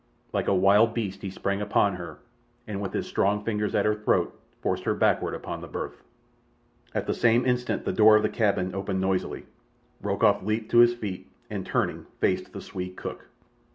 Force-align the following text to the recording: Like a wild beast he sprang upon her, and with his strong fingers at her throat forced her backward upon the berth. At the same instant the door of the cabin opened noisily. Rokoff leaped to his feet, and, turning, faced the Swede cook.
Like 0.33 0.47
a 0.47 0.55
wild 0.55 0.95
beast 0.95 1.21
he 1.21 1.29
sprang 1.29 1.61
upon 1.61 1.97
her, 1.97 2.17
and 2.65 2.81
with 2.81 2.91
his 2.91 3.05
strong 3.05 3.43
fingers 3.43 3.75
at 3.75 3.85
her 3.85 3.93
throat 3.93 4.33
forced 4.59 4.83
her 4.85 4.95
backward 4.95 5.35
upon 5.35 5.61
the 5.61 5.67
berth. 5.67 6.01
At 6.95 7.05
the 7.05 7.13
same 7.13 7.45
instant 7.45 7.85
the 7.85 7.93
door 7.93 8.15
of 8.15 8.23
the 8.23 8.27
cabin 8.29 8.73
opened 8.73 8.99
noisily. 8.99 9.45
Rokoff 10.01 10.41
leaped 10.41 10.71
to 10.71 10.79
his 10.79 10.95
feet, 10.95 11.29
and, 11.51 11.63
turning, 11.67 12.07
faced 12.19 12.51
the 12.51 12.61
Swede 12.61 12.95
cook. 12.95 13.27